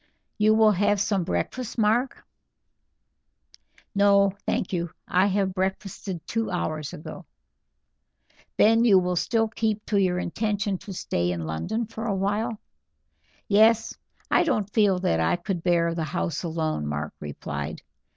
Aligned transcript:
"You 0.39 0.55
will 0.55 0.71
have 0.71 0.99
some 0.99 1.23
breakfast, 1.23 1.77
Mark?" 1.77 2.25
"No, 3.93 4.31
thank 4.47 4.73
you. 4.73 4.89
I 5.07 5.27
breakfasted 5.45 6.25
two 6.25 6.49
hours 6.49 6.91
ago." 6.91 7.27
"Then 8.57 8.83
you 8.83 9.15
still 9.15 9.47
keep 9.47 9.85
to 9.85 9.97
your 10.01 10.17
intention 10.17 10.79
to 10.79 10.91
stay 10.93 11.31
in 11.31 11.45
London 11.45 11.85
for 11.85 12.07
a 12.07 12.15
while?" 12.15 12.57
"Yes. 13.47 13.93
I 14.31 14.41
don't 14.43 14.73
feel 14.73 14.97
that 14.97 15.19
I 15.19 15.35
could 15.35 15.61
bear 15.61 15.93
the 15.93 16.03
house 16.05 16.41
alone," 16.41 16.87
Mark 16.87 17.13
replied. 17.19 17.83